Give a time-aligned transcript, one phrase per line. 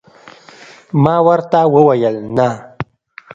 [1.03, 2.49] ما ورته وویل: نه.